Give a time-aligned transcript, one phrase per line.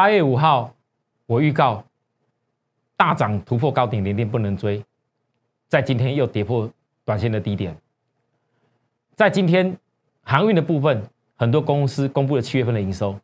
[0.00, 0.74] 八月五号，
[1.26, 1.84] 我预告
[2.96, 4.82] 大涨突破高点，连电不能追，
[5.68, 6.72] 在今天又跌破
[7.04, 7.76] 短线的低点。
[9.14, 9.76] 在今天
[10.22, 13.14] 航运的部分，很多公司公布了七月份的营收，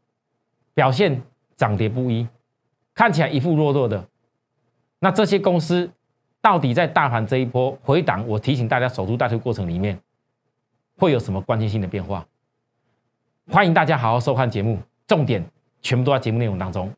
[0.75, 1.19] 表现
[1.57, 2.29] 涨跌不一，
[2.95, 4.07] 看起来一副弱弱的。
[4.99, 5.91] 那这些公司
[6.43, 9.99] 到底在大盘这一波回档，我提醒大家守株待兔过程里面，
[10.99, 12.27] 会有什么关键性的变化？
[13.51, 15.43] 欢迎大家好好收看节目，重点
[15.83, 16.93] 全部都在节目内容当中。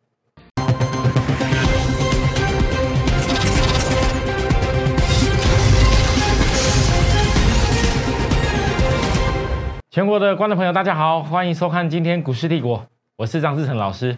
[9.91, 12.87] 全国的观众朋友，大家好，欢迎收看今天股市帝国，
[13.17, 14.17] 我是张志成老师。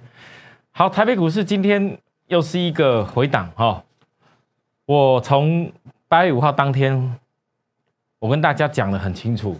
[0.73, 1.96] 好，台北股市今天
[2.27, 3.82] 又是一个回档哈。
[4.84, 5.73] 我从
[6.06, 7.16] 八月五号当天，
[8.18, 9.59] 我跟大家讲的很清楚，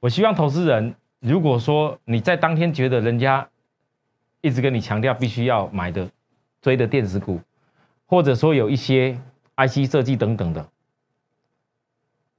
[0.00, 0.94] 我希望投资人。
[1.20, 3.48] 如果说你在当天觉得人家
[4.40, 6.08] 一直跟你强调必须要买的
[6.60, 7.40] 追的电子股，
[8.06, 9.18] 或者说有一些
[9.56, 10.66] IC 设计等等的，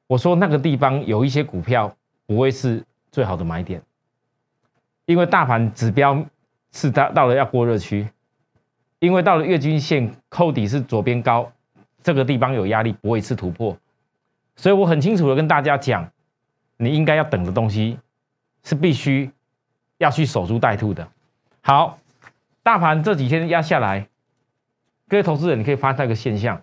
[0.07, 3.81] 我说那个地方有一些股票不会是最好的买点，
[5.05, 6.25] 因为大盘指标
[6.71, 8.07] 是到到了要过热区，
[8.99, 11.51] 因为到了月均线扣底是左边高，
[12.01, 13.77] 这个地方有压力不会是突破，
[14.55, 16.09] 所以我很清楚的跟大家讲，
[16.77, 17.97] 你应该要等的东西。
[18.61, 19.31] 是必须
[19.99, 21.07] 要去守株待兔的。
[21.61, 21.99] 好，
[22.63, 24.07] 大盘这几天压下来，
[25.07, 26.61] 各位投资人，你可以发现一个现象：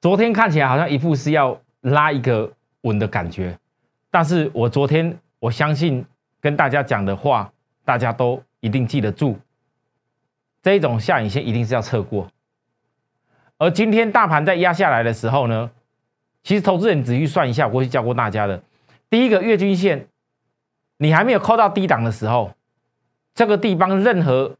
[0.00, 3.58] 昨天看起来好像一副是要拉一个稳的感觉，
[4.10, 6.04] 但是我昨天我相信
[6.40, 7.52] 跟大家讲的话，
[7.84, 9.38] 大家都一定记得住。
[10.62, 12.28] 这一种下影线一定是要测过，
[13.58, 15.70] 而今天大盘在压下来的时候呢，
[16.42, 18.62] 其实投资人仔细算一下，我过去教过大家的。
[19.08, 20.06] 第一个月均线，
[20.98, 22.52] 你还没有扣到低档的时候，
[23.40, 24.54] 这个地方任何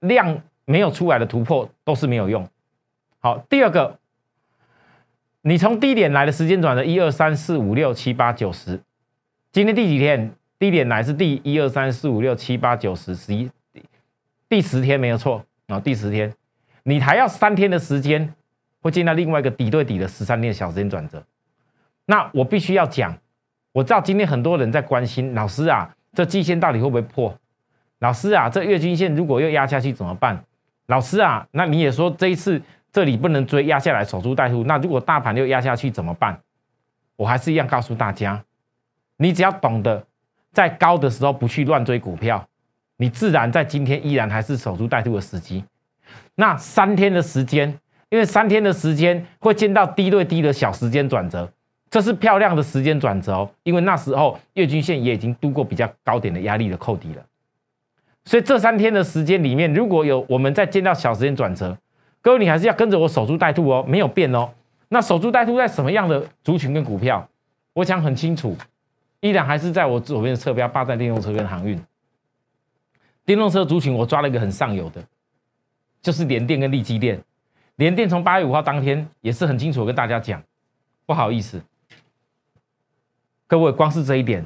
[0.00, 2.44] 量没有出来的突破都是没有用。
[3.20, 3.96] 好，第二个，
[5.42, 8.80] 你从低点来的时间转的一二三四五六七八九十，
[9.52, 10.34] 今天第几天？
[10.58, 13.48] 低点来是第一二三四五六七八九十十一，
[14.48, 16.34] 第十天没有错啊，第十天，
[16.82, 18.34] 你还要三天的时间，
[18.82, 21.22] 会见到另外一个底对底的十三天小时间转折。
[22.06, 23.16] 那我必须要讲。
[23.70, 27.32] 我知道今天很多人在关心老师啊，这季线到底会不会破？
[28.00, 30.42] 老师啊，这月均线如果又压下去怎么办？
[30.86, 32.60] 老师啊，那你也说这一次
[32.92, 34.64] 这里不能追，压下来守株待兔。
[34.64, 36.40] 那如果大盘又压下去怎么办？
[37.16, 38.42] 我还是一样告诉大家，
[39.18, 40.04] 你只要懂得
[40.52, 42.44] 在高的时候不去乱追股票，
[42.96, 45.62] 你自然在今天依然还是守株待兔的时机。
[46.34, 47.78] 那三天的时间，
[48.08, 51.52] 因为三天的时间会见到低对低的小时间转折。
[51.90, 57.22] 这是漂亮的时间转折哦，因为那时候月均线也已经度过比较高点的压力的扣底了，
[58.24, 61.76] 所以这三天的时间里面，如果有我们在见到小时间转折，
[62.20, 64.50] 各位你还是要跟着我守株待兔哦，没有变哦。
[64.88, 67.28] 那守株待兔在什么样的族群跟股票，
[67.72, 68.56] 我讲很清楚，
[69.20, 71.80] 依然还是在我左边的侧标霸占电动车跟航运。
[73.24, 75.02] 电动车族群我抓了一个很上游的，
[76.02, 77.22] 就是联电跟力基电。
[77.76, 80.42] 联电从八月五号当天也是很清楚跟大家讲，
[81.06, 81.62] 不好意思。
[83.46, 84.44] 各位，光是这一点，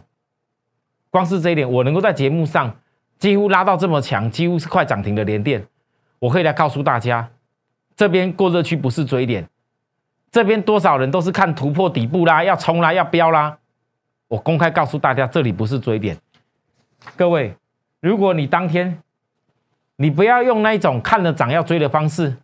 [1.11, 2.77] 光是这一点，我能够在节目上
[3.25, 5.67] 几乎拉到这么强，几乎是快涨停的连电，
[6.19, 7.27] 我可以来告诉大家，
[7.97, 9.49] 这边过热区不是追点，
[10.31, 13.57] 这边多少人都是看突破底部啦，要冲啦，要飙啦。
[14.29, 16.19] 我公开告诉大家，这里不是追点。
[17.17, 17.57] 各位，
[18.01, 19.01] 如果你当天，
[19.97, 22.37] 你不要用那一种看了涨要追的方式，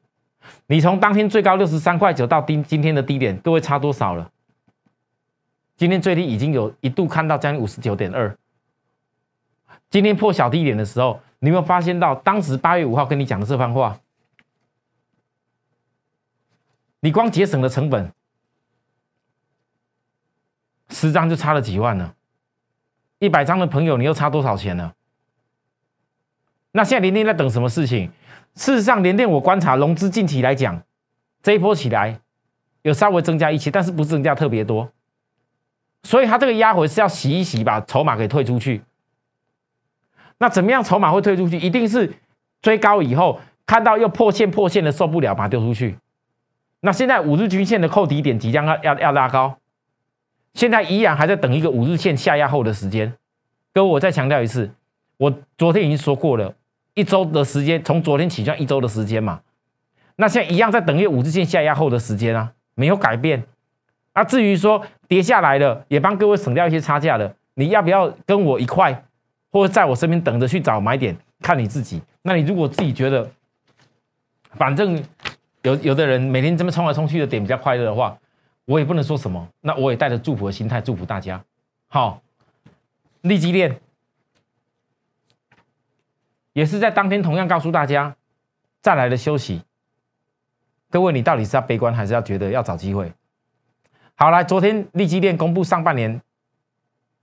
[0.66, 4.30] 你从当天最高六十三块九到今今天的低点，各位差多少了？
[5.76, 8.34] 今天最低已经有一度看到将近五十九点二。
[9.90, 13.98] 今天破小低点的时候，你有没有发现到当时八月五号跟你讲的这番话？
[17.00, 18.12] 你光节省的成本，
[20.90, 22.14] 十张就差了几万呢？
[23.18, 24.92] 一百张的朋友，你又差多少钱呢？
[26.72, 28.12] 那现在连电在等什么事情？
[28.54, 30.82] 事实上，连电我观察融资近期来讲，
[31.42, 32.20] 这一波起来
[32.82, 34.92] 有稍微增加一些，但是不是增加特别多。
[36.04, 38.82] 所以它这个压回是要洗一洗，把筹码给退出去。
[40.40, 41.56] 那怎么样筹码会退出去？
[41.58, 42.12] 一定是
[42.60, 45.96] 追高以后看到又破线破线的受不了，把它丢出去。
[46.80, 49.58] 那现在五日均线的扣底点即将要要要拉高，
[50.54, 53.12] 现在依然还在等一个五日线下压后的时间。
[53.72, 54.70] 各位，我再强调一次，
[55.18, 56.54] 我昨天已经说过了，
[56.94, 59.40] 一周的时间，从昨天起算一周的时间嘛。
[60.16, 63.44] 那现在一样在等一个五日线下压后的时间啊，没有改变。
[64.14, 67.34] 那至于说跌下来了，也帮各位省掉一些差价了。
[67.54, 69.04] 你要不要跟我一块
[69.50, 72.00] 或者在我身边等着去找买点，看你自己。
[72.22, 73.30] 那你如果自己觉得，
[74.52, 75.02] 反正
[75.62, 78.16] 有有的人每天这么冲来冲去的点比较快乐的话，
[78.64, 79.48] 我也不能说什么。
[79.60, 81.42] 那我也带着祝福的心态祝福大家。
[81.88, 82.22] 好，
[83.22, 83.80] 利基链
[86.52, 88.14] 也是在当天同样告诉大家，
[88.80, 89.62] 再来的休息。
[90.90, 93.12] 各位，你到底是要悲观，还是要觉得要找机会？
[94.14, 96.20] 好，来，昨天利基链公布上半年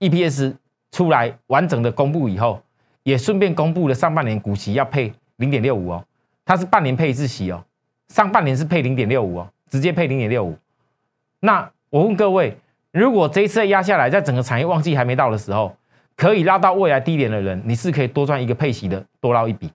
[0.00, 0.56] EPS
[0.90, 2.62] 出来完整的公布以后，
[3.02, 6.04] 也顺便公布了上半年股息要配零点六五哦，
[6.44, 7.64] 它是半年配一次息哦，
[8.08, 10.56] 上半年是配零点六五哦，直接配零点六五。
[11.40, 12.56] 那我问各位，
[12.90, 15.76] 如果这一次压下来，在整个产业旺季还没到的时候，
[16.16, 19.70] 可以拉到未来低点的人，你是可以多赚一个配息的，多捞一笔。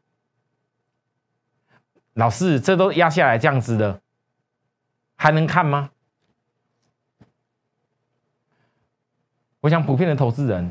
[2.15, 3.99] 老师，这都压下来这样子的，
[5.15, 5.89] 还能看吗？
[9.61, 10.69] 我想普遍的投资人，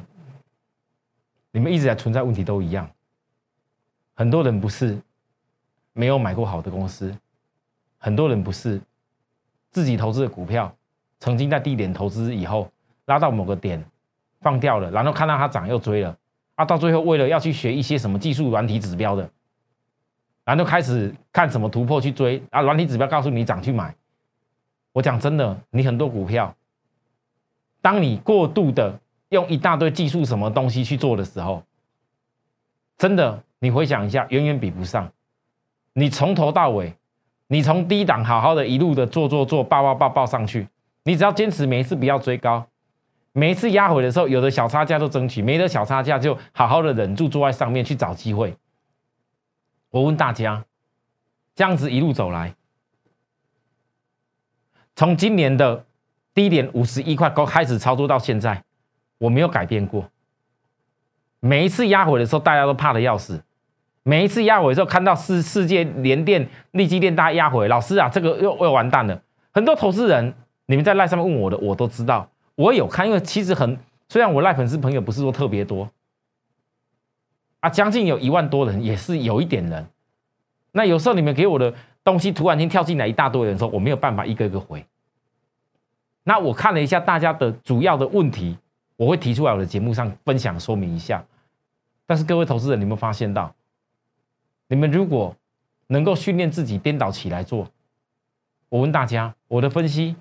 [1.52, 2.90] 你们一直在存在问题都一样。
[4.14, 4.98] 很多人不是
[5.92, 7.16] 没有买过好的公司，
[7.98, 8.80] 很多人不是
[9.70, 10.74] 自己投资的股票，
[11.20, 12.70] 曾经在低点投资以后
[13.04, 13.82] 拉到某个点
[14.40, 16.16] 放掉了，然后看到它涨又追了，
[16.56, 19.30] 啊，到最后为了要去学一些什么技术软体指标的。
[20.44, 23.94] 然后开始看什么突破去追啊，软体指标告诉你涨去买。
[24.92, 26.54] 我讲真的，你很多股票，
[27.80, 28.98] 当你过度的
[29.32, 31.62] 用一大堆技术什么东西去做的时候，
[32.98, 35.10] 真的你回想一下，远远比不上
[35.94, 36.94] 你从头到尾，
[37.46, 40.68] 你从低档好好的一路的做做做，爆爆爆爆上去，
[41.04, 42.66] 你只要坚持每一次不要追高，
[43.32, 48.54] 每一次压回的时候，有的小差价都争取，没的小差价就好好的忍住坐在上面去找机会。
[49.88, 50.62] 我问大家，
[51.54, 52.54] 这样子一路走来，
[54.94, 55.86] 从今年的
[56.34, 58.62] 低点五十一块高开始操作到现在，
[59.22, 60.04] 我没有改变过。
[61.38, 63.36] 每一次压回的时候，大家都怕的要死；
[64.02, 69.22] 每一次压回的时候，看到世世界联电、立基电大家压回，老师啊，这个又又完蛋了。
[69.52, 70.34] 很多投资人，
[70.66, 73.78] 你们在赖上面问我的，我都知道，我有看，因为其实很
[74.08, 75.88] 虽然我赖粉丝朋友不是说特别多。
[77.60, 79.86] 啊，将近有一万多人，也是有一点人。
[80.72, 81.72] 那有时候你们给我的
[82.02, 84.84] 东西，突然间跳进来一大堆人，说我没有办法一个一个回。
[86.24, 88.56] 那我看了一下大家的主要的问题，
[89.02, 91.24] 我会提出来我的节目上分享说明一下。
[92.06, 93.52] 但是各位投资人，你们发现到，
[94.68, 95.34] 你们如果
[95.88, 97.68] 能够训练自己颠倒起来做，
[98.68, 100.14] 我问大家，我的分析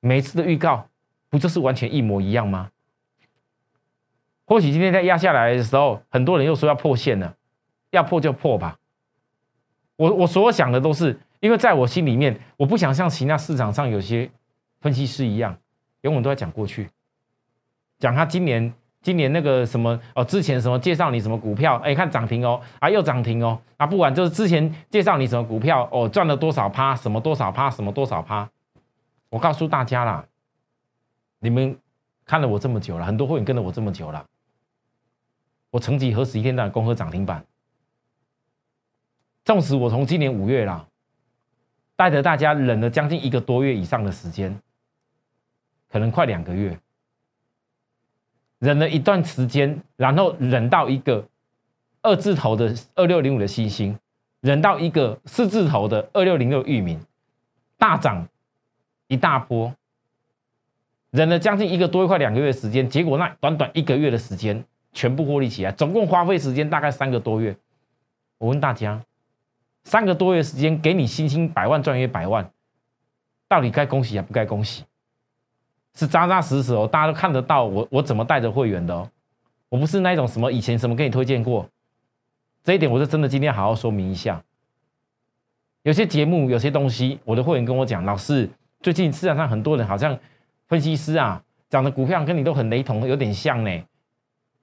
[0.00, 0.86] 每一次的预告，
[1.30, 2.70] 不就是完全一模一样吗？
[4.44, 7.34] 或许今天在压下来的时候，很多人又说要破线了，
[7.92, 8.78] 要破就破吧。
[9.96, 14.30] 我我所想的都是，因为在我心里面，我不想像其他市场上有些
[14.82, 15.56] 分析师一样，
[16.02, 16.90] 永远都在讲过去，
[18.02, 28.50] 讲他今年今年那个什么哦，之前什么介绍你什么股票，哎，看涨停哦，啊又涨停哦，啊不管就是之前介绍你什么股票哦，赚了多少趴，什么多少趴，什么多少趴，
[29.28, 30.26] 我告诉大家啦，
[31.38, 31.78] 你们
[32.26, 34.26] 看了我这么久了，很多会员跟了我这么久了。
[35.70, 37.44] 我曾几何时一天到晚攻克涨停板，
[39.44, 40.84] 纵使我从今年五月啦，
[41.94, 44.60] 带着大家忍了将近一个多月以上的时间，
[45.88, 46.76] 可能快两个月，
[48.62, 51.26] 忍了一段时间，然后忍到一个
[52.00, 53.98] 二字头的二六零五的星星，
[54.40, 57.00] 忍到一个四字头的二六零六域名
[57.76, 58.28] 大涨
[59.08, 59.74] 一大波，
[61.10, 64.64] 忍了将近一个多月快两个月时间，结果那短短一个月的时间。
[64.94, 67.56] 全部获利起来，总共花费时间大概三个多月。
[68.36, 69.02] 我问大家，
[69.84, 72.50] 三个多月时间给你星星百万赚一百万，
[73.48, 74.84] 到底该恭喜还不该恭喜？
[75.94, 79.08] 是扎扎实实哦，大家都看得到我我怎么带着会员的哦。
[79.68, 81.66] 我不是那种什么以前什么给你推荐过，
[82.62, 84.42] 这一点我是真的今天好好说明一下。
[85.82, 88.48] 有些节目有些东西，我的会员跟我讲，老师
[88.80, 90.16] 最近市场上很多人好像
[90.68, 93.82] 分析师啊讲的股票跟你都很雷同，有点像呢。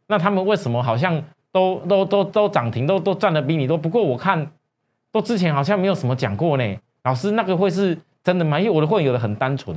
[0.07, 3.77] 那他们为什么好像都都都都涨停，都都赚的比你多？
[3.77, 4.51] 不过我看，
[5.11, 6.77] 都之前好像没有什么讲过呢。
[7.03, 8.59] 老师，那个会是真的吗？
[8.59, 9.75] 因为我的会员有的很单纯，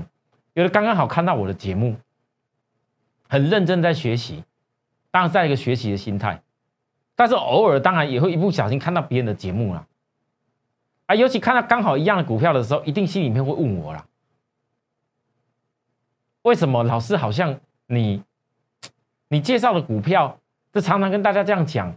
[0.54, 1.96] 有的刚刚好看到我的节目，
[3.28, 4.44] 很认真在学习，
[5.10, 6.42] 当然在一个学习的心态，
[7.16, 9.86] 但是偶尔当然也会一不小心看到别人的节目了，
[11.06, 14.06] 啊，尤其看到刚好一样的股票的时候，一定心里面会问我了，
[16.42, 18.22] 为什么老师好像你？
[19.28, 20.38] 你介绍的股票，
[20.74, 21.96] 就常常跟大家这样讲，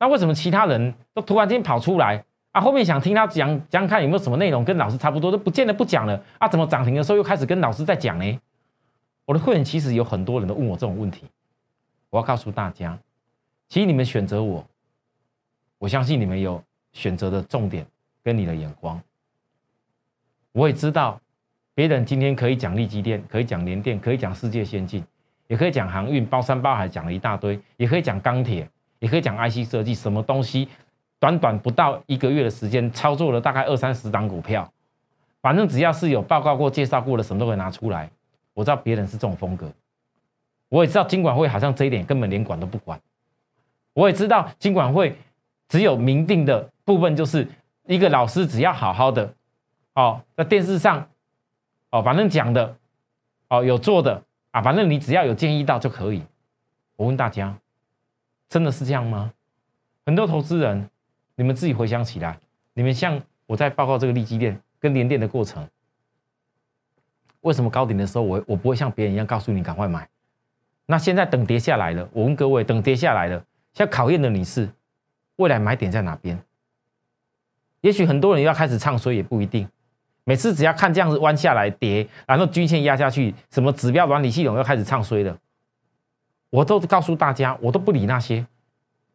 [0.00, 2.24] 那为什么其他人都突然间跑出来
[2.54, 2.60] 啊？
[2.60, 6.48] 后面想听他讲讲看有没有什么内容跟老师差不多，都不见得不讲了啊？
[6.48, 8.40] 怎么涨停的时候又开始跟老师在讲呢？
[9.26, 11.24] 我的会员其实有很多人都问我这种问题，
[12.10, 12.96] 我要告诉大家，
[13.68, 14.64] 其实你们选择我，
[15.78, 17.86] 我相信你们有选择的重点
[18.22, 19.00] 跟你的眼光。
[20.52, 21.20] 我也知道，
[21.74, 25.02] 别人今天可以讲利基电，可以讲联电，可以讲世界先进，
[25.48, 28.68] 也可以讲航运，包山包海讲了一大堆，也可以讲钢铁，
[28.98, 30.68] 也可以讲 IC 设计，什么东西，
[31.24, 34.70] 短短不到一个月的时间，操作了大概二三十档股票，
[35.40, 38.10] 反正只要是有报告过、介绍过的，什么都可以拿出来。
[38.52, 39.72] 我知道别人是这种风格，
[40.68, 43.00] 我也知道金管会好像这一点根本连管都不管。
[43.94, 45.16] 我也知道金管会
[45.66, 47.48] 只有明定的部分，就是
[47.86, 49.32] 一个老师只要好好的，
[49.94, 51.08] 哦，在电视上，
[51.88, 52.76] 哦，反正讲的，
[53.48, 56.22] 哦，有做的啊，反正你只要有建议到就可以。
[56.96, 57.56] 我问大家，
[58.50, 59.32] 真的是这样吗？
[60.04, 60.90] 很多投资人，
[61.36, 62.38] 你们自己回想起来，
[62.74, 65.66] 你们像我在报告这个利基链跟连电的过程。
[67.40, 70.08] 为什么高点的时候，我我不会像别人一样告诉你赶快买？
[70.86, 73.38] 那现在等跌下来了，我问各位，等跌下来了，
[73.72, 74.68] 现在考验的你是
[75.36, 76.38] 未来买点在哪边？
[77.80, 79.68] 也许很多人要开始唱衰，也不一定。
[80.24, 85.38] 每次只要看这样子弯下来跌，然后均线压下去，什么指标管理系统要开始唱衰了，
[86.48, 88.46] 我都告诉大家，我都不理那些。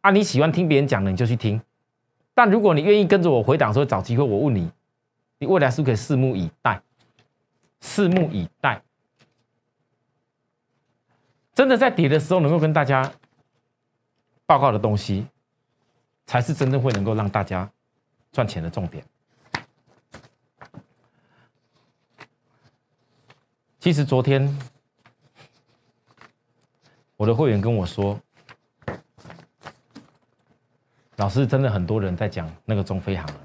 [0.02, 1.60] 啊，你喜欢听别人讲的，你就去听。
[2.40, 4.72] 但如果你愿意跟着我回档，说找机会，我问你，
[5.36, 6.80] 你未来是不是可以拭目以待？
[7.82, 8.82] 拭目以待，
[11.52, 13.12] 真的在跌的时候能够跟大家
[14.46, 15.26] 报告的东西，
[16.24, 17.70] 才是真正会能够让大家
[18.32, 19.04] 赚钱的重点。
[23.78, 24.58] 其实昨天
[27.18, 28.18] 我的会员跟我说，
[31.20, 33.40] 老师真的很多人在讲那个中飞航了。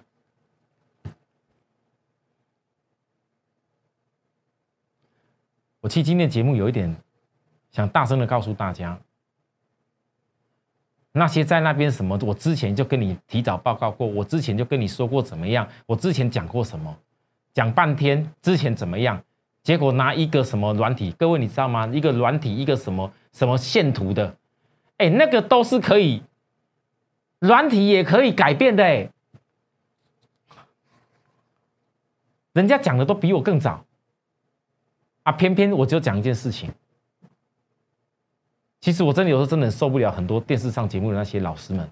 [5.81, 6.95] 我其实今天节目有一点
[7.71, 8.97] 想大声的告诉大家，
[11.11, 16.97] 那些在那边什么，我之前就跟你提早报告过，我之前就跟你说过怎么样，我之前讲过什么，
[17.53, 19.21] 讲半天之前怎么样，
[19.63, 21.85] 结果拿一个什么软体，各位你知道吗？
[21.87, 24.33] 一个软体，一个什么什么线图的，
[24.95, 26.23] 哎，那个都是可以，
[27.45, 29.09] 软体也可以改变的，哎，
[32.53, 33.85] 人家讲的都比我更早。
[35.23, 36.71] 啊，偏偏我就讲一件事情。
[38.79, 41.89] 其实我真的有时候真的受不了很多电视上节目的那些老师们，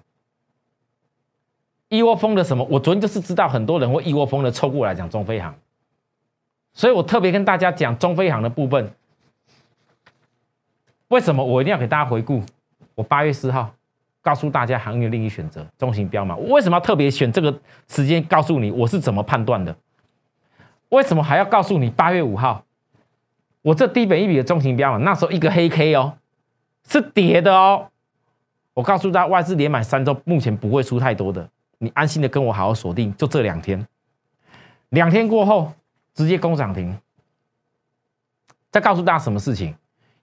[1.88, 2.64] 一窝蜂的什么？
[2.70, 5.52] 我昨天就是知道很多人会一窝蜂的凑过来讲中飞航，
[6.72, 8.92] 所以我特别跟大家讲中飞航的部分。
[11.08, 12.42] 为什么我一定要给大家回顾？
[12.94, 13.74] 我八月四号
[14.24, 16.34] 告诉大家行业另一选择中型标嘛？
[16.34, 17.54] 我为什么要特别选这个
[17.86, 19.76] 时间告诉你我是怎么判断的？
[20.88, 22.64] 为什么还要告诉你八月五号？
[23.60, 26.14] 我这低本一笔的中型标嘛，那时候一个黑 K 哦，
[26.88, 27.88] 是跌的哦。
[28.72, 31.46] 我告诉大家，外资连买三周，目前不会出太多的，
[31.78, 33.86] 你安心的跟我好好锁定，就这两天。
[34.88, 35.72] 两天过后
[36.14, 36.98] 直接攻涨停。
[38.70, 39.74] 再告诉大家什么事情？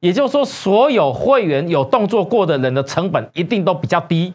[0.02, 4.34] 也就是说，所有会员有动作过的人的成本一定都比较低。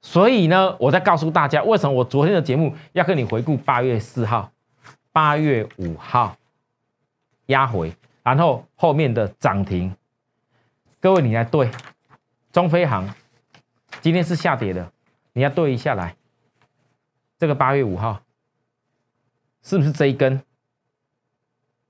[0.00, 4.52] 所以呢，我再告诉大家，为什么我昨天的节目要跟你回顾八月四号、
[5.10, 6.36] 八月五号。
[7.48, 9.94] 压回，然后后面的涨停，
[10.98, 11.70] 各位你来对，
[12.50, 13.14] 中飞航
[14.00, 14.90] 今天是下跌的，
[15.34, 16.16] 你要对一下来，
[17.38, 18.18] 这个八月五号
[19.62, 20.42] 是不是这一根？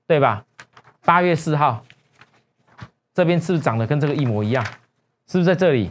[0.09, 0.45] 对吧？
[1.05, 1.85] 八月四号
[3.15, 4.63] 这边是不是长得跟这个一模一样？
[5.27, 5.91] 是不是在这里？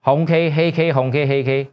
[0.00, 1.70] 红 K 黑 K 红 K 黑 K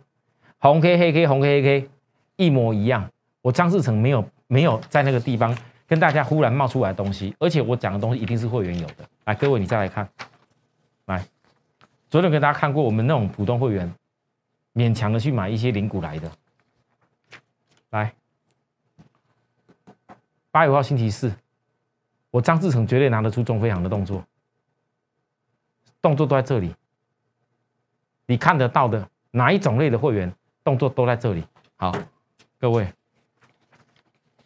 [0.59, 1.89] 红 K 黑 K 红 K 黑 K
[2.35, 3.09] 一模一样。
[3.41, 5.57] 我张志成没有没有在那个地方。
[5.87, 9.07] 跟大家忽然冒出来的东西，而且我讲的东西一定是会员有的。
[9.25, 10.09] 来，各位你再来看，
[11.05, 11.23] 来，
[12.09, 13.93] 昨天跟大家看过我们那种普通会员，
[14.73, 16.31] 勉强的去买一些零股来的。
[17.91, 18.11] 来，
[20.49, 21.31] 八月五号星期四，
[22.35, 24.21] 我张志成绝对拿得出中飞航的动作，
[26.01, 26.75] 动作都在这里，
[28.25, 30.29] 你看得到的哪一种类的会员
[30.61, 31.45] 动作都在这里。
[31.77, 31.93] 好，
[32.59, 32.93] 各位，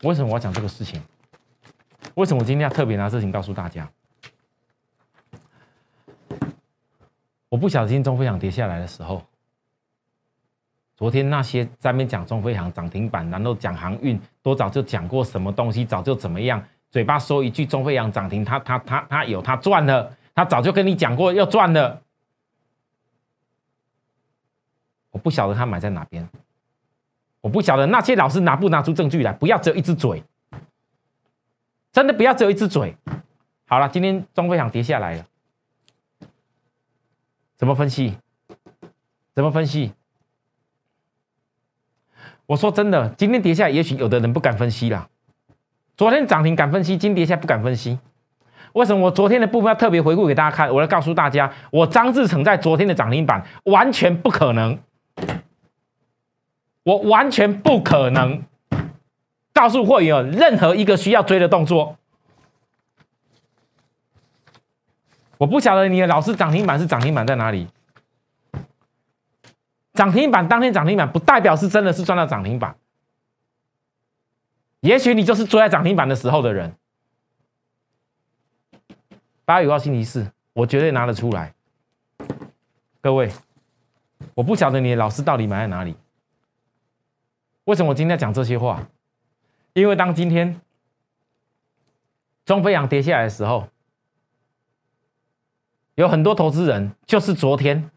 [0.03, 1.01] 为什么我要讲这个事情？
[2.13, 3.91] 为什么我今天要特别拿事情告诉大家？
[7.49, 9.25] 我不小心中飞航跌下来的时候，
[10.95, 22.01] 昨天那些在面讲中飞航涨停板，然后讲航运，都早就讲过什么东西，早就怎么样，嘴巴说一句中飞航涨停，他他他他有他赚了，他早就跟你讲过要赚了。
[25.11, 26.27] 我不晓得他买在哪边，
[27.41, 30.23] 我不晓得那些老师拿不拿出证据来，不要只有一只嘴。
[31.91, 32.95] 真的不要只有一只嘴。
[33.67, 35.25] 好了，今天中飞航跌下来了，
[37.57, 38.15] 怎么分析？
[39.33, 39.93] 怎么分析？
[42.45, 45.09] 我说真的，今天跌下来，也许有的人不敢分析啦。
[45.99, 47.99] 昨天涨停敢分析，今天跌下不敢分析。
[48.71, 49.07] 为什么？
[49.07, 54.79] 我昨天的部分要特别回顾给大家看，我要告诉大家，我张志成在昨天的涨停板完全不可能，
[56.83, 58.41] 我完全不可能
[59.51, 61.97] 告诉会员任何一个需要追的动作。
[65.37, 67.67] 我不晓得你的老师涨停板是涨停板在哪里？
[69.95, 72.77] 涨停板当天涨停板不代表是真的是赚到涨停板，
[74.81, 76.75] 也许你就是追在涨停板的时候的人。
[79.45, 81.53] 八月五号星期四，我绝对拿得出来。
[83.01, 83.31] 各位，
[84.35, 85.95] 我不晓得你的老师到底买在哪里。
[87.65, 88.87] 为什么我今天讲这些话？
[89.73, 90.59] 因为当今天
[92.45, 93.67] 中飞扬跌下来的时候。
[95.95, 97.91] 有很多投资人就是昨天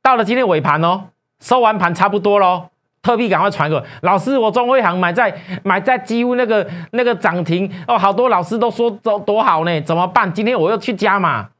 [0.00, 1.08] 到了今天尾盘哦，
[1.40, 10.32] 收完盘差不多喽，特币赶快传个老师，我中汇行买在买在几乎那个那个涨停哦，好多老师都说多多好呢，怎么办？
[10.32, 11.50] 今天我又去加嘛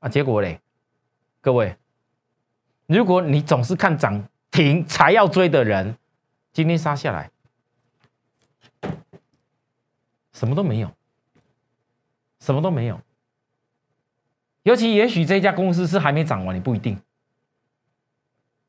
[0.00, 0.60] 啊，结果嘞，
[1.40, 1.76] 各位，
[2.86, 5.96] 如果你总是看涨停才要追的人，
[6.52, 7.30] 今天杀下来，
[10.32, 10.90] 什么都没有，
[12.40, 13.00] 什么都没有。
[14.64, 17.00] 尤其也许这家公司是还没涨完，你不一定。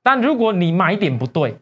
[0.02, 1.58] 但如果你买点不对，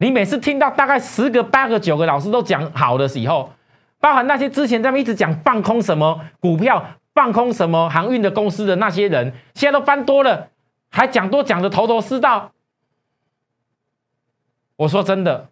[0.00, 3.52] 你每次听到大概十个、八个、九个老师都讲好的时候，
[4.00, 10.48] 包含那些之前他们一直讲放空什么股票、放空什么航运的公司的那些人，现在都翻多了，
[10.90, 12.52] 还讲多讲的头头是道。
[14.76, 15.50] 我说真的，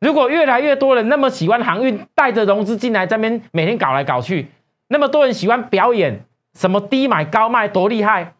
[0.00, 4.50] 如果越来越多人那么喜欢航运，带着融资进来这边每天搞来搞去，
[4.88, 6.24] 那么多人喜欢表演。
[6.54, 8.32] 什么低买高卖多厉害？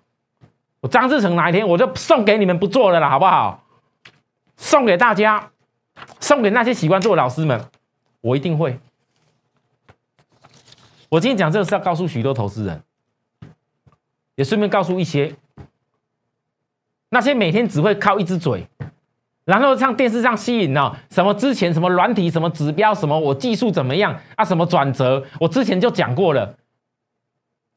[0.81, 3.66] 我张志成哪一天我就送给你们不做了啦，好不好？
[4.57, 5.51] 送给大家，
[6.21, 7.65] 送给那些喜欢做老师们，
[8.21, 8.79] 我一定会。
[11.09, 12.83] 我今天讲这个是要告诉许多投资人，
[14.35, 15.37] 也顺便告诉一些
[17.11, 18.67] 那些每天只会靠一只嘴，
[19.45, 24.45] 然后上电视上吸引呢，什么之前什么软体什么指标什么我技术怎么样啊？
[24.45, 26.57] 什么转折，我之前就讲过了。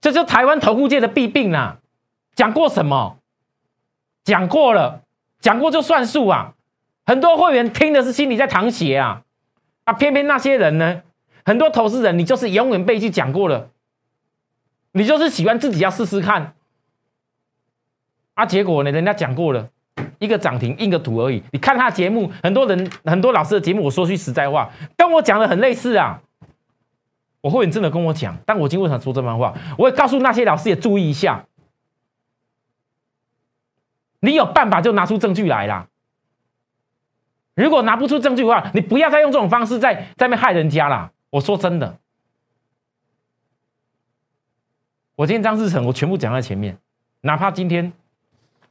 [0.01, 1.79] 这就台湾投顾界的弊病啦！
[2.33, 3.17] 讲过什么？
[4.23, 5.03] 讲过了，
[5.41, 6.55] 讲过就算数啊！
[7.09, 9.23] 很多会员听的是心里在淌血啊！
[9.85, 11.01] 啊，偏偏那些人呢，
[11.43, 13.71] 很多投资人，你就是永远被去讲过了，
[14.91, 16.53] 你就是喜欢自己要试试看
[18.35, 18.45] 啊！
[18.45, 19.69] 结果呢，人家讲过了，
[20.19, 21.41] 一个涨停印个图而已。
[21.51, 26.21] 你看他节目，很多人很多老师的节目，我说句实在话，跟我讲的很类似啊。
[27.41, 29.55] 我会员真的跟我讲，但我今天为什么说这番话？
[29.79, 31.47] 我也告诉那些老师也注意一下，
[34.19, 35.87] 你有办法就拿出证据来啦。
[37.63, 41.11] 如果拿不出证据的话，你不要再用这种方式在在那害人家啦。
[41.29, 41.97] 我说真的，
[45.15, 46.77] 我今天张志成，我全部讲在前面，
[47.21, 47.91] 哪怕今天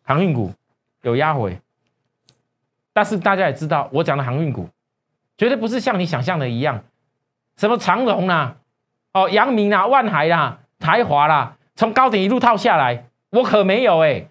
[0.02, 0.54] 航运股
[1.02, 1.60] 有压回，
[2.94, 4.70] 但是大家也知道，我讲的航运股
[5.36, 6.82] 绝对不是像你想象的一样。
[7.56, 8.56] 什么长荣啦，
[9.12, 14.28] 哦，阳明啦，万海啦，台华啦，从高点一路套下来，我可没有哎，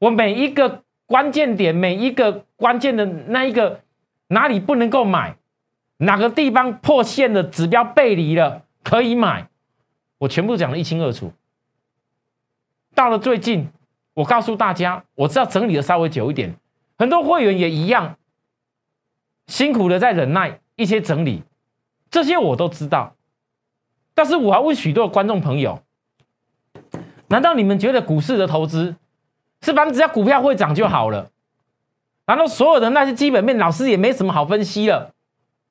[0.00, 3.80] 我每一个关键点，每一个关键的那一个
[4.28, 5.36] 哪里不能够买，
[5.98, 9.48] 哪个地方破线的指标背离了可以买，
[10.18, 11.32] 我全部讲的一清二楚。
[12.94, 13.68] 到了最近，
[14.14, 16.56] 我告诉大家，我知道整理的稍微久一点，
[16.98, 18.16] 很多会员也一样，
[19.46, 21.44] 辛苦的在忍耐一些整理。
[22.10, 23.14] 这些我都知道，
[24.14, 25.82] 但是我要问许多观众朋友：
[27.28, 28.96] 难道你们觉得股市的投资
[29.62, 31.30] 是反正只要股票会涨就好了？
[32.24, 35.12] 然后所有的那些基本面老师也没什么好分析了？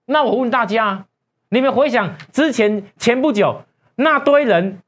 [0.06, 1.06] 那我问大家：
[1.50, 3.64] 你们回想之前前不久
[3.96, 4.80] 那堆人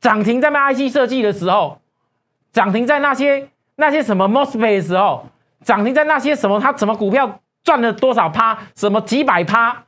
[0.00, 1.80] 涨停在卖 IC 设计的时候，
[2.52, 5.28] 涨停在那些那些什么 Mosfet 的时候，
[5.62, 7.40] 涨停在那些什么他什么股票？
[7.64, 8.58] 赚了多少趴？
[8.76, 9.84] 什么几百趴？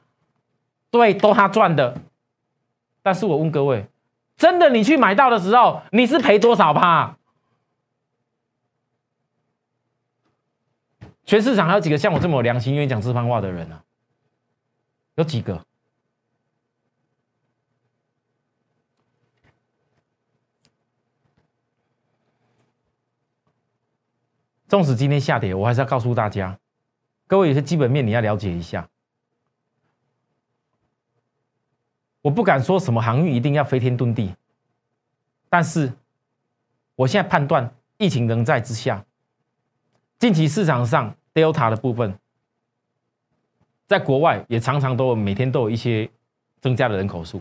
[0.91, 1.97] 对，都他赚的。
[3.05, 3.87] 但是我问各位，
[4.37, 7.15] 真的你去买到的时候，你是赔多少趴？
[11.29, 13.83] 全市场还有几个像我这么有良心、愿意讲这番话的人呢？
[15.17, 15.63] 有几个？
[24.69, 26.59] 纵使今天下跌，我还是要告诉大家。
[27.27, 28.89] 各位有些基本面你要了解一下，
[32.23, 34.35] 我不敢说什么航运一定要飞天遁地，
[35.51, 35.93] 但是
[36.95, 39.05] 我现在判断疫情仍在之下，
[40.19, 42.19] 近期市场上 Delta 的部分，
[43.87, 46.11] 在国外也常常都每天都有一些
[46.61, 47.41] 增加的人口数。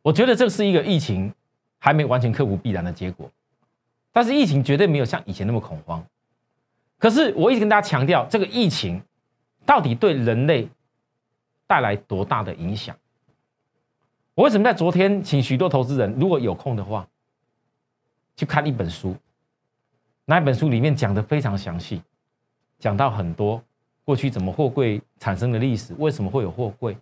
[0.00, 1.32] 我觉得这是一个疫情
[1.78, 3.30] 还没完全克服必然的结果，
[4.10, 6.04] 但是疫情绝对没有像以前那么恐慌。
[6.98, 9.02] 可是我一直跟大家强调，这个疫情
[9.66, 10.68] 到底对人类
[11.66, 12.96] 带来多大的影响？
[14.34, 17.06] 我为什么在昨天请许多投资人，如果有空的话，
[18.34, 19.14] 去看一本书？
[20.24, 22.00] 那一本书里面讲的非常详细，
[22.78, 23.62] 讲到很多
[24.04, 26.96] 过去怎么货柜产生的历史，为什么会有货柜？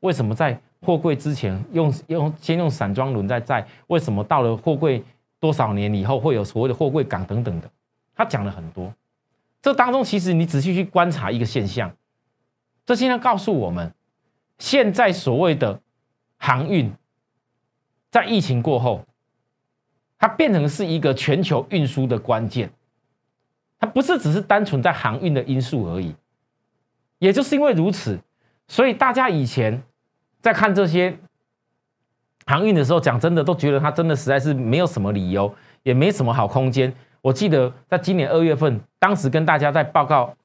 [0.00, 3.66] 为什么在货柜之前用用先用散装轮在载？
[3.86, 5.02] 为什么到了货柜
[5.40, 7.70] 多少年以后会有所谓的货柜港等等的？
[8.14, 8.94] 他讲了很多。
[9.60, 11.90] 这当中其实你仔细去观察一个现象，
[12.84, 13.92] 这现在告诉我们，
[14.58, 15.80] 现在所谓的
[16.36, 16.92] 航运，
[18.10, 19.04] 在疫情过后，
[20.18, 22.70] 它变成是一个全球运输的关键。
[23.78, 26.14] 它不是只是单纯在航运的因素而已。
[27.18, 28.18] 也就是因为如此，
[28.68, 29.82] 所以大家以前。
[30.44, 31.18] 在看这些
[32.44, 36.94] 航运的时候，讲真的，都觉得它真的实在是没有什么理由，也没什么好空间。
[37.22, 40.36] 我记得在今年二月份，当时跟大家在报告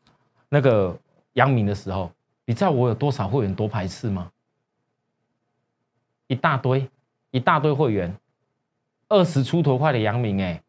[0.48, 0.98] 那个
[1.34, 2.10] 杨明的时候，
[2.46, 4.32] 你知道我有多少会员多排斥吗？
[6.28, 6.90] 一大堆，
[7.32, 8.16] 一大堆会员，
[9.10, 10.62] 二十出头块的阳明，哎。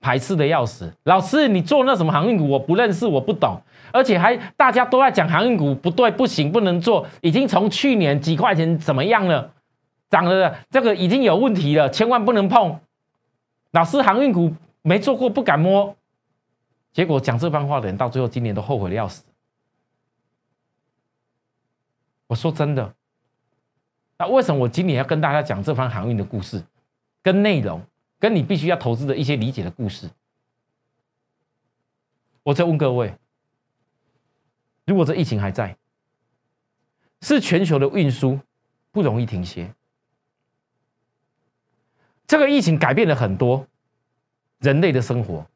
[0.00, 3.60] 排斥的要死，老师，你做那什么航运股，我不认识，我不懂，
[3.92, 9.52] 而且还大家都在讲航运股不对，不行，不能做，已经从去年几块钱怎么样了，
[10.08, 12.78] 涨了，这个已经有问题了，千万不能碰。
[13.72, 15.96] 老师，航运股没做过，不敢摸，
[16.92, 19.24] 结果讲这番话的人到最后今年都后悔的要死。
[22.28, 22.94] 我说真的，
[24.16, 26.62] 那为什么我今年要跟大家讲这番航运的故事
[27.28, 27.82] 跟内容？
[28.18, 30.08] 跟你必须要投资的一些理解的故事，
[32.42, 33.14] 我再问各位：
[34.86, 35.76] 如果这疫情还在，
[37.20, 38.40] 是全球的运输
[38.90, 39.74] 不容易停歇。
[42.26, 43.66] 这个疫情改变了很多
[44.60, 45.46] 人类的生活，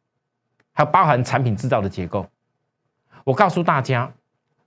[0.73, 2.29] 还包含产品制造的结构。
[3.25, 4.13] 我告诉大家，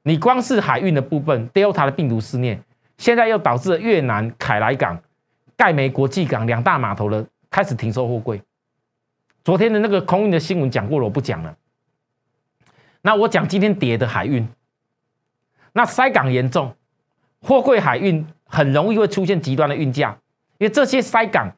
[0.01, 2.59] 你光是海运的部分，Delta 的病毒肆虐，
[2.97, 4.99] 现在又导致了越南凯莱港、
[5.57, 7.25] 盖梅国际港两大码头的。
[7.51, 8.41] 开始停收货柜。
[9.41, 11.55] 昨天的那个空运的新闻讲过了，我不讲了。
[13.01, 14.45] 那我讲今天跌的海运。
[15.71, 16.75] 那塞港严重，
[17.41, 20.17] 货柜海运很容易会出现极端的运价，
[20.57, 21.49] 因为这些塞港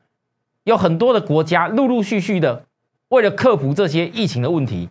[0.66, 2.68] 有很多的国家陆陆续续的
[3.08, 4.88] 为了克服这些疫情的问题，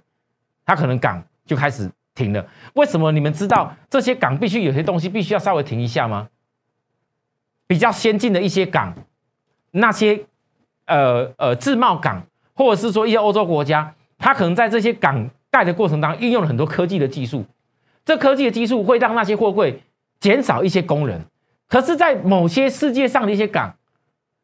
[0.64, 2.45] 它可能港就开始停了。
[2.75, 3.12] 为什么？
[3.12, 6.29] 你们知道这些港必须有些东西必须要稍微停一下吗？
[7.67, 8.95] 比较先进的一些港，
[9.71, 10.25] 那些。
[10.89, 12.25] 呃呃，自贸港，
[12.55, 17.45] 或者是说一些欧洲国家，它可能在这些港盖的过程当中，运用了很多科技的技术。
[18.05, 19.83] 这科技的技术会让那些货柜
[20.21, 21.23] 减少一些工人。
[21.67, 23.75] 可是，在某些世界上的一些港，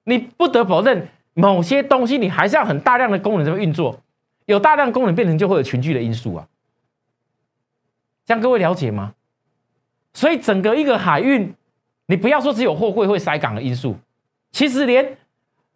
[0.03, 4.01] 你不得否认，某些东西你还是要很大量的工人在运作。
[4.47, 6.49] 有大量工人变成就会有群聚的因素啊。
[8.27, 9.15] 这样各位了解吗？
[10.13, 11.55] 所以整个一个海运，
[12.07, 13.97] 你不要说只有货柜会塞港的因素，
[14.51, 15.17] 其实连。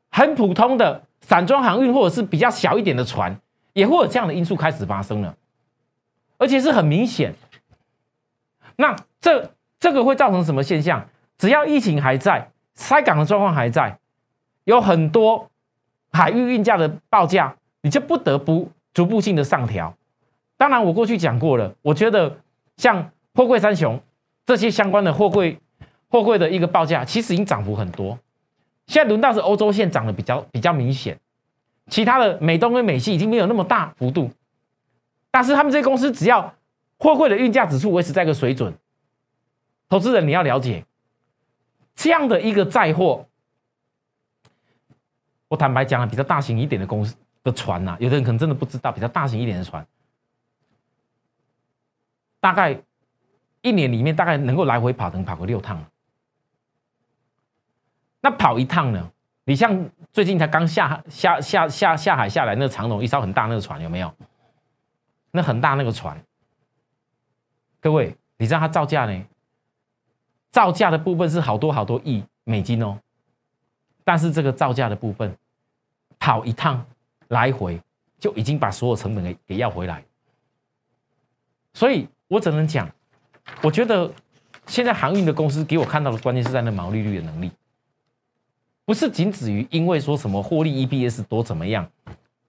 [0.08, 3.38] 很普通的散装航运，或者是比较小一点的船，
[3.74, 5.36] 也会有这样的因素开始发生了，
[6.38, 7.34] 而且是很明显。
[8.76, 11.06] 那这这个会造成什么现象？
[11.36, 13.98] 只要疫情还在，塞港的状况还在，
[14.64, 15.50] 有很多
[16.12, 19.94] 海域运价的报价，你就不得不逐步性的上调。
[20.56, 22.38] 当然，我过去讲过了，我觉得
[22.78, 24.00] 像货柜三雄
[24.46, 25.58] 这些相关的货柜
[26.08, 28.18] 货柜的一个报价，其实已经涨幅很多。
[28.86, 31.18] 现在轮到是欧洲线涨得比较比较明显，
[31.88, 34.30] 其他的美东跟美西已经没有那么大幅度，
[35.30, 36.54] 但是他们这些公司只要
[36.98, 38.72] 货柜的运价指数维持在一个水准，
[39.88, 40.84] 投资人你要了解
[41.96, 43.26] 这样的一个载货，
[45.48, 49.84] 我坦白讲啊，比较大型一点的公司的船呐，有的人可能真的不知道，比较大型一点的船，
[52.38, 52.80] 大概
[53.62, 55.84] 一年里面大概能够来回跑能跑个六趟。
[58.26, 59.08] 那跑一趟呢？
[59.44, 64.12] 你像最近才刚下下下下下海下来那个长龙一艘很大那个船有没有？
[65.30, 66.20] 那很大那个船，
[67.80, 69.24] 各位，你知道它造价呢？
[70.50, 72.98] 造价的部分是好多好多亿美金哦。
[74.02, 75.32] 但是这个造价的部分，
[76.18, 76.84] 跑一趟
[77.28, 77.80] 来回
[78.18, 80.02] 就已经把所有成本给给要回来。
[81.74, 82.90] 所以我只能讲，
[83.62, 84.12] 我觉得
[84.66, 87.52] 现在航运的公司给我看到的关键是在那毛利率的能力。
[88.86, 91.90] 不是仅止于因为说什么获利 EPS 多怎么样，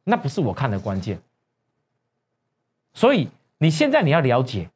[0.03, 1.19] 那不是我看的关键。
[2.93, 4.69] 所以你现在你要了解，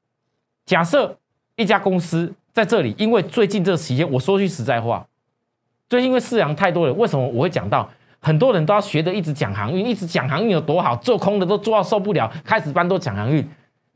[0.66, 1.18] 假设
[1.56, 5.08] 一家公司在这里，因为最近这时间，我说句实在话，
[5.88, 7.88] 最近因为市场太多了，为什么我会讲到
[8.20, 13.48] 很多人都要学的一直讲航运，一直讲航运有多好，做空的都做到受不了，开始班都讲航运，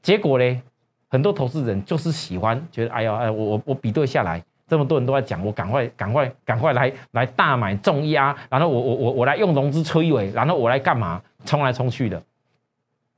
[0.03, 0.61] 结果嘞，
[1.09, 4.43] 很多投资人就是喜欢觉得，哎呀哎，我我我比对下来。
[4.67, 11.21] 这么多人都在讲，我赶快赶快赶快来来大买重压，然后我我我我来用融资摧毁，然后我来干嘛？
[11.45, 12.21] 冲来冲去的。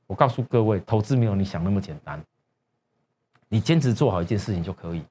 [0.06, 2.22] 我告诉各位，投资没有你想那么简单。
[3.48, 5.02] 你坚持做好一件事情就可以。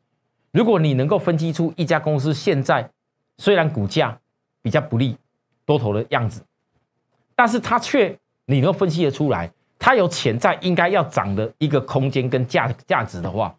[0.51, 2.87] 如果你能够分析出一家公司现在
[3.39, 4.15] 虽然股价
[4.61, 5.17] 比较不利，
[5.65, 6.43] 多头的样子，
[7.35, 13.55] 但是它却你能够分析得出来，它有潜在应该要涨的一个空间跟价价值的话，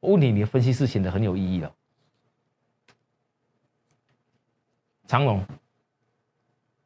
[0.00, 1.72] 我问你，你的分析是显得很有意义了。
[5.10, 5.44] 长隆。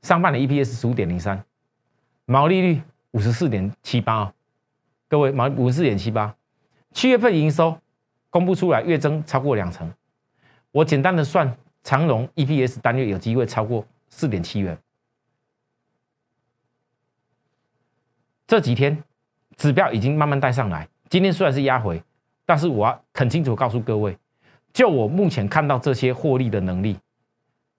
[0.00, 1.44] 上半年 EPS 十五点零三，
[2.24, 4.14] 毛利率五十四点七八。
[4.14, 4.32] 啊，
[5.08, 6.34] 各位毛五十四点七八，
[6.92, 7.78] 七月份营收
[8.30, 9.92] 公布出来月增超过两成，
[10.70, 14.78] 我简单的算，长隆 EPS 单月有机会超过四点七元。
[18.46, 19.04] 这几天
[19.58, 22.02] 指标已经慢慢带上来，今天虽然是压回，
[22.46, 24.16] 但是我要很清楚告诉各位，
[24.72, 26.96] 就我目前看到这些获利的能力。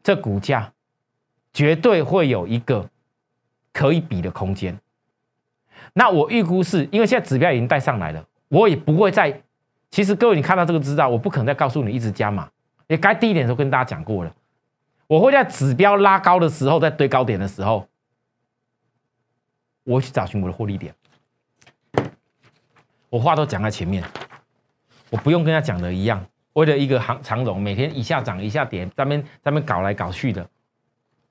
[0.06, 0.72] 这股价
[1.52, 2.88] 绝对会有一个
[3.74, 4.80] 可以比的空间。
[5.94, 9.42] 那我预估是因为现在指标已经带上来了，我也不会再。
[9.90, 12.48] 其实各位，你看到这个知道，我不可能再告诉你一直加码，
[12.86, 14.32] 也该低一点的时候跟大家讲过了。
[15.08, 17.88] 我会在指标拉高的时候，在堆高点的时候，
[19.86, 20.94] 我去找寻我的获利点。
[23.10, 24.04] 我话都讲在前面，
[25.10, 26.24] 我不用跟他讲的一样。
[26.56, 30.46] 为了一个行长荣，每天一下涨一下跌，咱们咱们搞来搞去的，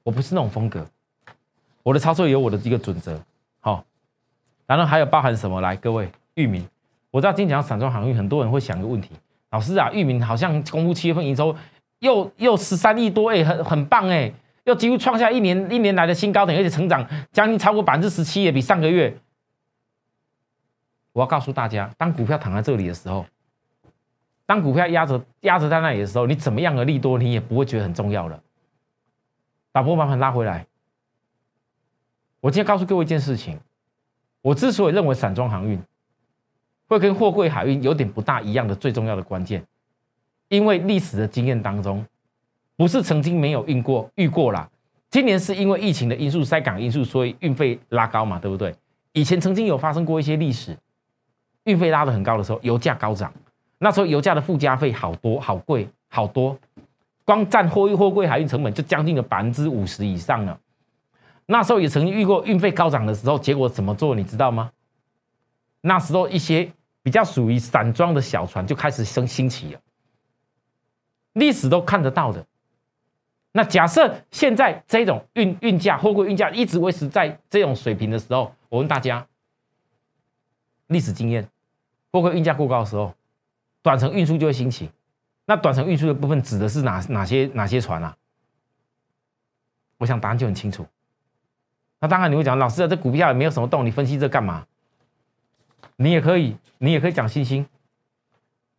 [0.03, 0.87] 我不是那种风格。
[1.83, 3.19] 我的操作有我的一个准则，
[3.61, 3.85] 好。
[4.67, 5.63] 然后还有包含什么？
[5.63, 6.67] 来，各位，域名，
[7.11, 9.11] 我知道今天讲散装航运，很多人会想个问题，
[9.51, 11.57] 老师啊，域名好像公布七月份营收
[12.01, 14.31] 又又十三亿多，哎，很很棒哎，
[14.65, 19.17] 又几乎创下一年一年来的新高点，而且成长将近超过百分之十七，也比上个月。
[21.13, 23.25] 我要告诉大家，当股票躺在这里的时候。
[24.47, 28.43] 当股票压着压着在那里的时候，你怎么样的利多，你也不会觉得很重要了。
[29.73, 30.67] 把波板盘拉回来。
[32.41, 33.59] 我今天告诉各位一件事情：
[34.43, 35.81] 我之所以认为散装航运
[36.87, 39.65] 会跟货柜海运有点不大一样的最重要的关键，
[40.49, 42.05] 因为历史的经验当中，
[42.77, 44.71] 不是曾经没有运过遇过啦。
[45.09, 48.75] 今年是因为疫情的因素、塞港因素，所以运费拉高嘛，对不对？
[49.13, 50.77] 以前曾经有发生过一些历史，
[51.65, 53.33] 运费拉得很高的时候，油价高涨。
[53.79, 56.59] 那时候油价的附加费好多好贵好多，
[57.25, 60.59] 光占货运货柜海运成本就将近了百分之五十以上了。
[61.47, 64.71] 那时候也曾经遇过运费高涨的时候，结果怎么做你知道吗？
[65.83, 69.81] 那时候一些比较属于散装的小船就开始生兴起了，
[71.35, 72.47] 历史都看得到的。
[73.53, 79.27] 那假设现在这种运运价货柜运价一直维持在这种水平的时候，我问大家，
[80.87, 81.47] 历史经验，
[82.11, 83.13] 货柜运价过高的时候。
[83.85, 84.89] 短程运输就会兴起，
[85.45, 88.17] 那短程运输的部分指的是哪哪些哪些船啊？
[89.99, 90.87] 我想答案就很清楚。
[92.01, 94.67] 那当然你会讲，老师啊，这股票也没有什么动，你分析这干嘛？
[95.97, 97.67] 你也可以，你也可以讲信心，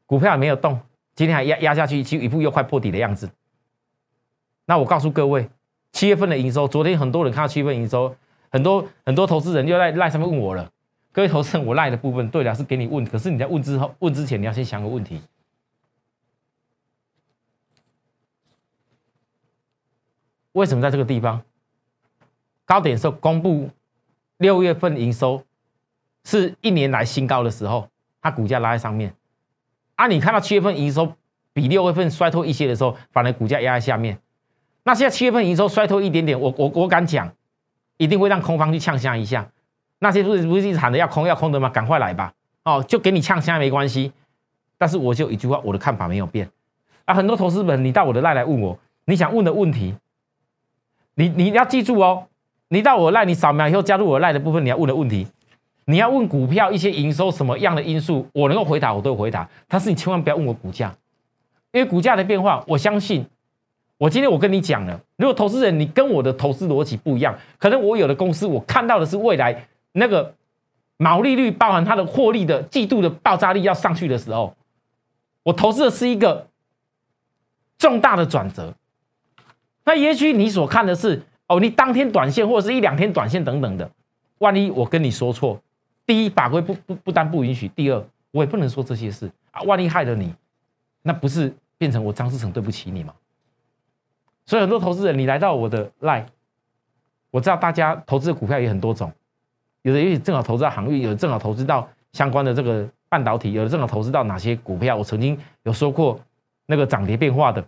[0.08, 0.82] 股票也没有动，
[1.14, 3.30] 今天还压压下去，其实一步又快破底的样子。
[4.66, 5.48] 那我告诉各位，
[5.92, 8.16] 七月份的营收，昨天很多人看到七月份营收，
[8.50, 10.72] 很多很多投资人又在赖上面问我了。
[11.16, 13.06] 各位投资人，我赖的部分对了，是给你问。
[13.06, 15.22] 可是你在问之后，问之前，你要先想个问题：
[20.52, 21.42] 为什么在这个地方
[22.66, 23.70] 高点时候公布
[24.40, 25.42] 六月份营收
[26.26, 27.90] 是一年来新高的时候，
[28.22, 29.16] 它股价拉在上面？
[29.96, 31.16] 啊，你看到七月份营收
[31.54, 34.20] 比六月份衰退一些的时候，反而股价压在下面。
[34.84, 37.34] 那现在七月份营收衰退一点点，我我我敢讲，
[37.96, 39.50] 一定会让空方去呛下一下。
[40.00, 41.70] 那些不是不是一直喊的要空要空的吗？
[41.70, 42.34] 赶快来吧！
[42.64, 44.12] 哦，就给你呛现在没关系。
[44.78, 46.50] 但是我就一句话，我的看法没有变。
[47.06, 49.96] 啊，很多投资本，你到我的赖来问我，你想问的问题，
[51.16, 52.28] 你你要记住哦。
[52.68, 55.28] 你到我赖，你扫描以后加入我赖的部分，你要问的问题，
[55.86, 59.48] 你要问股票一些营收什么样的因素，我能够回答我都回答。
[59.68, 60.94] 但是你千万不要问我股价，
[61.72, 63.26] 因为股价的变化，我相信，
[63.98, 69.68] 我今天我跟你讲了，如果投资人你跟我的投资逻辑不一样，可能我有的公司我看到的是未来。
[69.98, 70.36] 那个
[70.98, 74.56] 毛利率包含它的获利的季度的爆炸力要上去的时候，
[75.44, 76.48] 我投资的是一个
[77.78, 78.76] 重大的转折。
[79.86, 83.90] 那也许你所看的是哦，你当天短线或者是一两天短线等等的，
[84.40, 85.62] 万一我跟你说错，
[86.06, 90.34] 第一法规不不不单不允许，第二我也不能说这些事啊，万一害了你，
[91.04, 93.14] 那不是变成我张志成对不起你吗？
[94.46, 96.26] 所以很多投资人，你来到我的 line，
[97.32, 99.12] 我知道大家投资的股票也很多种，
[99.86, 106.20] 有的也许正好投资到航运，有的正好投资到相关的这个半导体，有的正好投资到哪些股票，我曾经有说过
[106.66, 107.64] 那个涨跌变化的。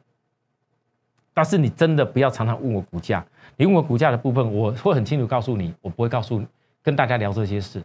[1.31, 3.23] 但是你真的不要常常问我股价，
[3.55, 6.41] 你问我股价的部分，我会很清楚告诉你，我不会告诉
[6.81, 7.83] 跟大家聊这些事，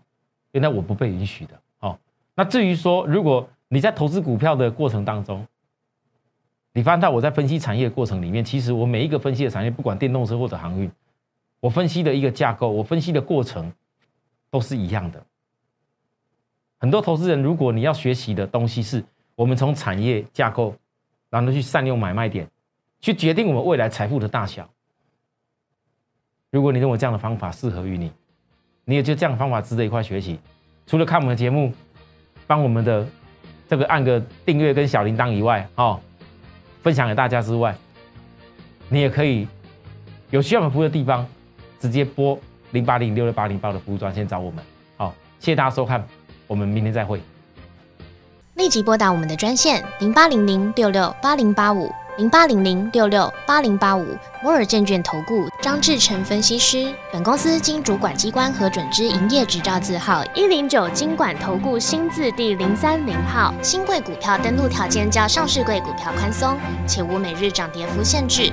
[0.52, 1.60] 因为我不被允许的。
[1.80, 1.98] 哦，
[2.34, 5.46] 那至于说，如果你在投资股票的过程当中，
[6.72, 10.90] 你发现到我在分析产业的过程里面，其实我每一个分析的产业，不管电动车或者航运，
[11.60, 13.70] 我分析的一个架构，我分析的过程
[14.52, 15.20] 都是一样的。
[16.78, 19.02] 很多投资人，如果你要学习的东西是
[19.34, 20.76] 我们从产业架构，
[21.28, 22.48] 然后去善用买卖点。
[23.00, 24.70] 去决定我们未来财富的大小。
[26.50, 28.12] 如果你认为这样的方法适合于你，
[28.84, 30.38] 你也觉得这样的方法值得一块学习。
[30.86, 31.72] 除了看我们的节目，
[32.46, 33.04] 帮我们的
[33.68, 35.98] 这个按个订阅跟小铃铛以外，哦，
[36.82, 37.76] 分享给大家之外，
[38.88, 39.48] 你也可以
[40.30, 41.26] 有需要我们服务的地方，
[41.80, 42.38] 直接拨
[42.72, 44.62] 零八零六六八零八的服务专线找我们。
[44.96, 46.04] 好，谢谢大家收看，
[46.46, 47.20] 我们明天再会。
[48.54, 51.90] 立即拨打我们的专线零八零零六六八零八五。
[52.18, 54.06] 零八零零六六八零八五
[54.42, 63.54] 摩尔证券投顾张志成分析师，本公司经主管机关核准之营业执照字号一零九金管投顾新字第零三零号。
[63.62, 68.52] 新贵股票登录条件较上市贵股票宽松，且无每日涨跌幅限制。